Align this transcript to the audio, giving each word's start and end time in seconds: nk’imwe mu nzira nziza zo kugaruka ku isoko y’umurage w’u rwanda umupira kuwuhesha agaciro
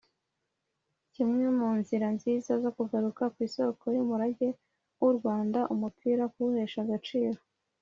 nk’imwe 1.11 1.47
mu 1.59 1.69
nzira 1.79 2.05
nziza 2.15 2.51
zo 2.63 2.69
kugaruka 2.77 3.23
ku 3.33 3.37
isoko 3.47 3.83
y’umurage 3.95 4.47
w’u 5.01 5.11
rwanda 5.17 5.59
umupira 5.73 6.23
kuwuhesha 6.33 6.79
agaciro 6.85 7.39